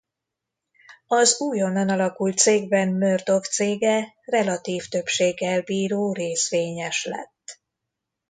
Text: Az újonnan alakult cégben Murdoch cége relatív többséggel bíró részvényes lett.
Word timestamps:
Az 1.07 1.39
újonnan 1.39 1.89
alakult 1.89 2.37
cégben 2.37 2.87
Murdoch 2.89 3.49
cége 3.49 4.13
relatív 4.21 4.85
többséggel 4.85 5.61
bíró 5.61 6.13
részvényes 6.13 7.05
lett. 7.05 7.59